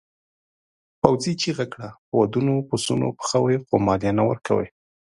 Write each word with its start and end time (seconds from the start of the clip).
پوځي 1.01 1.33
چیغه 1.41 1.65
کړه 1.73 1.89
په 2.07 2.13
ودونو 2.21 2.53
پسونه 2.69 3.07
پخوئ 3.17 3.55
خو 3.65 3.75
مالیه 3.85 4.11
نه 4.19 4.23
ورکوئ. 4.29 4.67